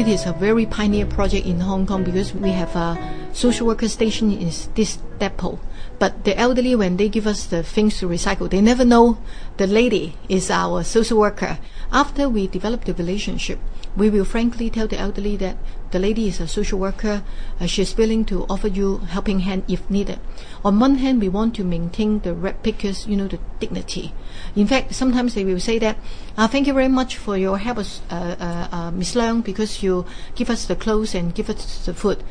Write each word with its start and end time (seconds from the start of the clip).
it 0.00 0.08
is 0.08 0.24
a 0.24 0.32
very 0.32 0.64
pioneer 0.64 1.04
project 1.04 1.44
in 1.44 1.60
Hong 1.60 1.86
Kong 1.86 2.04
because 2.04 2.32
we 2.32 2.48
have 2.48 2.74
a 2.74 3.19
social 3.32 3.66
worker 3.66 3.88
station 3.88 4.32
is 4.32 4.68
this 4.74 4.98
depot. 5.18 5.60
But 5.98 6.24
the 6.24 6.38
elderly, 6.38 6.74
when 6.74 6.96
they 6.96 7.08
give 7.08 7.26
us 7.26 7.46
the 7.46 7.62
things 7.62 7.98
to 7.98 8.08
recycle, 8.08 8.48
they 8.48 8.60
never 8.62 8.84
know 8.84 9.18
the 9.58 9.66
lady 9.66 10.16
is 10.28 10.50
our 10.50 10.82
social 10.82 11.18
worker. 11.18 11.58
After 11.92 12.28
we 12.28 12.46
develop 12.46 12.84
the 12.84 12.94
relationship, 12.94 13.58
we 13.96 14.08
will 14.08 14.24
frankly 14.24 14.70
tell 14.70 14.86
the 14.86 14.98
elderly 14.98 15.36
that 15.36 15.56
the 15.90 15.98
lady 15.98 16.28
is 16.28 16.40
a 16.40 16.46
social 16.46 16.78
worker. 16.78 17.22
Uh, 17.60 17.66
she's 17.66 17.96
willing 17.96 18.24
to 18.24 18.46
offer 18.48 18.68
you 18.68 18.98
helping 19.10 19.40
hand 19.40 19.64
if 19.66 19.90
needed. 19.90 20.20
On 20.64 20.78
one 20.78 20.96
hand, 20.96 21.20
we 21.20 21.28
want 21.28 21.54
to 21.56 21.64
maintain 21.64 22.20
the 22.20 22.32
red 22.32 22.62
pickers, 22.62 23.06
you 23.06 23.16
know, 23.16 23.26
the 23.26 23.40
dignity. 23.58 24.14
In 24.54 24.66
fact, 24.66 24.94
sometimes 24.94 25.34
they 25.34 25.44
will 25.44 25.58
say 25.58 25.78
that, 25.80 25.98
uh, 26.36 26.46
thank 26.46 26.66
you 26.66 26.72
very 26.72 26.88
much 26.88 27.16
for 27.16 27.36
your 27.36 27.58
help, 27.58 27.78
uh, 27.78 27.82
uh, 28.10 28.68
uh, 28.70 28.90
Miss 28.92 29.14
Leung, 29.14 29.42
because 29.42 29.82
you 29.82 30.06
give 30.34 30.48
us 30.48 30.66
the 30.66 30.76
clothes 30.76 31.14
and 31.14 31.34
give 31.34 31.50
us 31.50 31.84
the 31.84 31.92
food. 31.92 32.22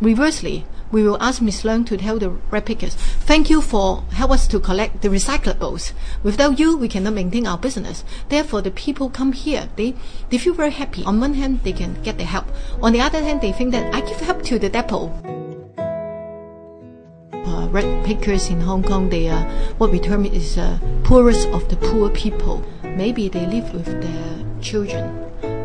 Reversely, 0.00 0.47
we 0.90 1.02
will 1.02 1.18
ask 1.20 1.42
Miss 1.42 1.62
Leung 1.62 1.84
to 1.86 1.96
tell 1.96 2.18
the 2.18 2.30
red 2.50 2.64
pickers, 2.64 2.94
thank 2.94 3.50
you 3.50 3.60
for 3.60 4.04
help 4.12 4.30
us 4.30 4.46
to 4.48 4.58
collect 4.58 5.02
the 5.02 5.08
recyclables. 5.08 5.92
Without 6.22 6.58
you, 6.58 6.76
we 6.76 6.88
cannot 6.88 7.12
maintain 7.12 7.46
our 7.46 7.58
business. 7.58 8.04
Therefore, 8.28 8.62
the 8.62 8.70
people 8.70 9.10
come 9.10 9.32
here. 9.32 9.68
They, 9.76 9.94
they 10.30 10.38
feel 10.38 10.54
very 10.54 10.70
happy. 10.70 11.04
On 11.04 11.20
one 11.20 11.34
hand, 11.34 11.60
they 11.62 11.72
can 11.72 12.02
get 12.02 12.16
the 12.16 12.24
help. 12.24 12.46
On 12.82 12.92
the 12.92 13.00
other 13.00 13.22
hand, 13.22 13.40
they 13.40 13.52
think 13.52 13.72
that 13.72 13.94
I 13.94 14.00
give 14.00 14.20
help 14.20 14.42
to 14.44 14.58
the 14.58 14.70
depot. 14.70 15.12
Uh, 17.32 17.68
red 17.68 18.06
pickers 18.06 18.48
in 18.48 18.60
Hong 18.60 18.82
Kong, 18.82 19.10
they 19.10 19.28
are 19.28 19.44
what 19.76 19.90
we 19.90 20.00
term 20.00 20.24
is 20.24 20.56
uh, 20.56 20.78
poorest 21.04 21.48
of 21.48 21.68
the 21.68 21.76
poor 21.76 22.08
people. 22.10 22.64
Maybe 22.82 23.28
they 23.28 23.46
live 23.46 23.72
with 23.74 23.86
their 23.86 24.62
children, 24.62 25.06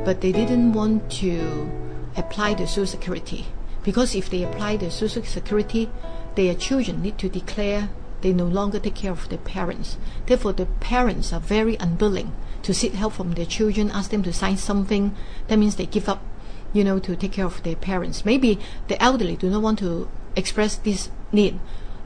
but 0.04 0.20
they 0.20 0.32
didn't 0.32 0.74
want 0.74 1.10
to 1.24 1.70
apply 2.16 2.54
the 2.54 2.68
social 2.68 2.86
security 2.86 3.46
because 3.84 4.16
if 4.16 4.30
they 4.30 4.44
apply 4.44 4.78
the 4.78 4.90
social 4.90 5.24
security, 5.24 5.90
their 6.36 6.56
children 6.56 7.02
need 7.02 7.18
to 7.20 7.30
declare 7.30 7.90
they 8.22 8.34
no 8.34 8.46
longer 8.46 8.80
take 8.80 8.96
care 8.96 9.12
of 9.12 9.28
their 9.30 9.38
parents. 9.38 9.98
Therefore, 10.26 10.54
the 10.54 10.66
parents 10.66 11.34
are 11.34 11.42
very 11.42 11.76
unwilling 11.76 12.32
to 12.64 12.74
seek 12.74 12.94
help 12.94 13.14
from 13.14 13.34
their 13.34 13.46
children, 13.46 13.92
ask 13.92 14.12
them 14.12 14.24
to 14.24 14.32
sign 14.34 14.58
something. 14.58 15.16
That 15.48 15.60
means 15.60 15.76
they 15.76 15.86
give 15.86 16.08
up, 16.08 16.24
you 16.72 16.84
know, 16.84 17.00
to 17.00 17.16
take 17.16 17.34
care 17.34 17.46
of 17.46 17.62
their 17.64 17.76
parents. 17.76 18.24
Maybe 18.24 18.60
the 18.88 19.02
elderly 19.04 19.36
do 19.36 19.50
not 19.50 19.62
want 19.62 19.80
to 19.80 20.10
express 20.36 20.78
this 20.78 21.10
need. 21.34 21.60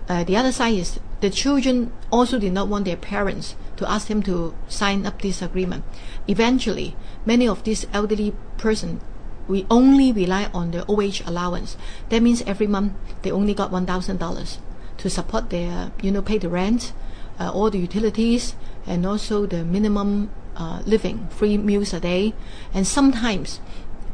Uh, 0.09 0.23
the 0.23 0.35
other 0.35 0.51
side 0.51 0.73
is 0.73 0.99
the 1.21 1.29
children 1.29 1.91
also 2.11 2.39
did 2.39 2.53
not 2.53 2.67
want 2.67 2.85
their 2.85 2.97
parents 2.97 3.55
to 3.75 3.89
ask 3.89 4.07
them 4.07 4.23
to 4.23 4.55
sign 4.67 5.05
up 5.05 5.21
this 5.21 5.41
agreement. 5.41 5.83
Eventually, 6.27 6.95
many 7.25 7.47
of 7.47 7.63
these 7.63 7.85
elderly 7.93 8.33
persons 8.57 9.01
we 9.47 9.65
only 9.69 10.11
rely 10.11 10.49
on 10.53 10.71
the 10.71 10.85
OH 10.87 11.23
allowance. 11.25 11.77
That 12.09 12.21
means 12.21 12.41
every 12.43 12.67
month 12.67 12.93
they 13.21 13.31
only 13.31 13.53
got 13.53 13.71
one 13.71 13.85
thousand 13.85 14.17
dollars 14.17 14.59
to 14.97 15.09
support 15.09 15.49
their, 15.49 15.91
you 16.01 16.11
know, 16.11 16.21
pay 16.21 16.37
the 16.37 16.49
rent, 16.49 16.93
uh, 17.39 17.51
all 17.51 17.69
the 17.69 17.79
utilities, 17.79 18.55
and 18.85 19.05
also 19.05 19.45
the 19.45 19.63
minimum 19.63 20.29
uh, 20.55 20.81
living, 20.85 21.27
three 21.31 21.57
meals 21.57 21.93
a 21.93 21.99
day, 21.99 22.33
and 22.73 22.87
sometimes 22.87 23.59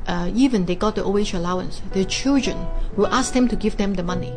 uh, 0.08 0.30
even 0.36 0.66
they 0.66 0.76
got 0.76 0.96
the 0.96 1.04
OH 1.04 1.34
allowance, 1.34 1.82
the 1.94 2.04
children 2.04 2.68
will 2.98 3.08
ask 3.08 3.34
them 3.34 3.48
to 3.48 3.56
give 3.56 3.78
them 3.78 3.94
the 3.94 4.04
money. 4.04 4.34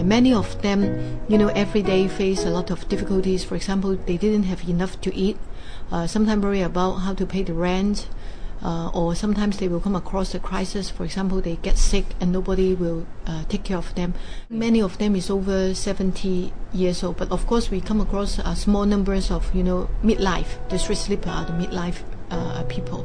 Uh, 0.00 0.04
many 0.04 0.32
of 0.32 0.60
them, 0.62 1.20
you 1.28 1.36
know, 1.36 1.48
every 1.48 1.82
day 1.82 2.08
face 2.08 2.44
a 2.46 2.50
lot 2.50 2.70
of 2.70 2.88
difficulties. 2.88 3.44
For 3.44 3.54
example, 3.54 3.96
they 4.06 4.16
didn't 4.16 4.44
have 4.44 4.66
enough 4.66 4.98
to 5.02 5.14
eat. 5.14 5.36
Uh, 5.92 6.06
sometimes 6.06 6.42
worry 6.42 6.62
about 6.62 7.00
how 7.04 7.12
to 7.12 7.26
pay 7.26 7.42
the 7.42 7.52
rent, 7.52 8.08
uh, 8.62 8.88
or 8.94 9.14
sometimes 9.14 9.58
they 9.58 9.68
will 9.68 9.80
come 9.80 9.94
across 9.94 10.34
a 10.34 10.38
crisis. 10.38 10.88
For 10.88 11.04
example, 11.04 11.42
they 11.42 11.56
get 11.56 11.76
sick 11.76 12.06
and 12.18 12.32
nobody 12.32 12.74
will 12.74 13.06
uh, 13.26 13.44
take 13.48 13.64
care 13.64 13.76
of 13.76 13.94
them. 13.94 14.14
Many 14.48 14.80
of 14.80 14.96
them 14.96 15.14
is 15.16 15.28
over 15.28 15.74
70 15.74 16.50
years 16.72 17.04
old, 17.04 17.18
but 17.18 17.30
of 17.30 17.46
course 17.46 17.70
we 17.70 17.82
come 17.82 18.00
across 18.00 18.38
uh, 18.38 18.54
small 18.54 18.86
numbers 18.86 19.30
of 19.30 19.54
you 19.54 19.62
know 19.62 19.90
midlife. 20.02 20.66
The 20.70 20.78
street 20.78 20.98
sleeper 20.98 21.28
are 21.28 21.44
the 21.44 21.52
midlife 21.52 22.02
uh, 22.30 22.62
people. 22.68 23.04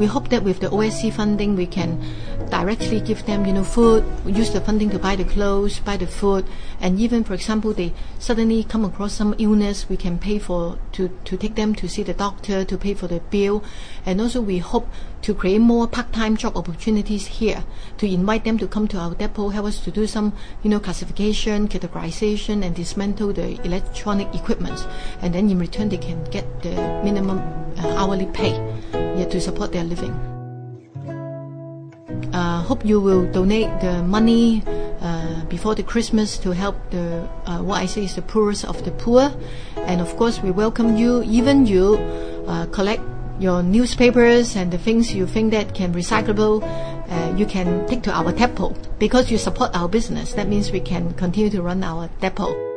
We 0.00 0.06
hope 0.06 0.30
that 0.30 0.42
with 0.42 0.60
the 0.60 0.68
OSC 0.68 1.12
funding, 1.12 1.56
we 1.56 1.66
can 1.66 2.02
directly 2.48 3.02
give 3.02 3.26
them, 3.26 3.44
you 3.44 3.52
know, 3.52 3.62
food, 3.62 4.02
use 4.24 4.50
the 4.50 4.62
funding 4.62 4.88
to 4.90 4.98
buy 4.98 5.14
the 5.14 5.24
clothes, 5.24 5.78
buy 5.80 5.98
the 5.98 6.06
food, 6.06 6.46
and 6.80 6.98
even, 6.98 7.22
for 7.22 7.34
example, 7.34 7.74
they 7.74 7.92
suddenly 8.18 8.64
come 8.64 8.82
across 8.82 9.12
some 9.12 9.34
illness, 9.36 9.90
we 9.90 9.98
can 9.98 10.18
pay 10.18 10.38
for, 10.38 10.78
to, 10.92 11.10
to 11.26 11.36
take 11.36 11.54
them 11.54 11.74
to 11.74 11.86
see 11.86 12.02
the 12.02 12.14
doctor, 12.14 12.64
to 12.64 12.78
pay 12.78 12.94
for 12.94 13.08
the 13.08 13.20
bill. 13.28 13.62
And 14.06 14.22
also 14.22 14.40
we 14.40 14.56
hope 14.56 14.88
to 15.22 15.34
create 15.34 15.58
more 15.58 15.86
part-time 15.86 16.36
job 16.36 16.56
opportunities 16.56 17.26
here, 17.26 17.64
to 17.98 18.06
invite 18.06 18.44
them 18.44 18.58
to 18.58 18.66
come 18.66 18.88
to 18.88 18.98
our 18.98 19.14
depot, 19.14 19.48
help 19.48 19.66
us 19.66 19.80
to 19.84 19.90
do 19.90 20.06
some, 20.06 20.32
you 20.62 20.70
know, 20.70 20.80
classification, 20.80 21.68
categorization, 21.68 22.64
and 22.64 22.74
dismantle 22.74 23.32
the 23.32 23.60
electronic 23.64 24.34
equipment. 24.34 24.86
And 25.22 25.34
then 25.34 25.50
in 25.50 25.58
return, 25.58 25.88
they 25.88 25.98
can 25.98 26.24
get 26.30 26.62
the 26.62 26.74
minimum 27.04 27.38
uh, 27.78 27.96
hourly 27.96 28.26
pay 28.26 28.52
yeah, 28.92 29.26
to 29.26 29.40
support 29.40 29.72
their 29.72 29.84
living. 29.84 30.12
Uh, 32.32 32.62
hope 32.62 32.84
you 32.84 33.00
will 33.00 33.26
donate 33.32 33.68
the 33.80 34.02
money 34.04 34.62
uh, 35.00 35.44
before 35.46 35.74
the 35.74 35.82
Christmas 35.82 36.38
to 36.38 36.52
help 36.52 36.76
the 36.90 37.28
uh, 37.46 37.58
what 37.58 37.82
I 37.82 37.86
say 37.86 38.04
is 38.04 38.14
the 38.14 38.22
poorest 38.22 38.64
of 38.64 38.84
the 38.84 38.92
poor, 38.92 39.32
and 39.76 40.00
of 40.00 40.16
course 40.16 40.40
we 40.40 40.50
welcome 40.52 40.96
you. 40.96 41.22
Even 41.24 41.66
you 41.66 41.96
uh, 42.46 42.66
collect 42.66 43.02
your 43.40 43.62
newspapers 43.62 44.54
and 44.54 44.70
the 44.70 44.78
things 44.78 45.14
you 45.14 45.26
think 45.26 45.50
that 45.52 45.74
can 45.74 45.94
recyclable, 45.94 46.62
uh, 46.62 47.34
you 47.36 47.46
can 47.46 47.86
take 47.86 48.02
to 48.02 48.12
our 48.12 48.32
depot 48.32 48.74
because 48.98 49.30
you 49.30 49.38
support 49.38 49.74
our 49.74 49.88
business. 49.88 50.34
That 50.34 50.46
means 50.46 50.70
we 50.70 50.80
can 50.80 51.14
continue 51.14 51.50
to 51.50 51.62
run 51.62 51.82
our 51.82 52.10
depot. 52.20 52.69